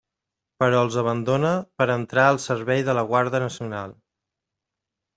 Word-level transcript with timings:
Però 0.63 0.79
els 0.85 0.97
abandona 1.01 1.51
per 1.81 1.87
entrar 1.97 2.25
al 2.31 2.41
servei 2.49 2.85
de 2.91 2.99
la 3.01 3.07
Guarda 3.15 3.45
nacional. 3.49 3.99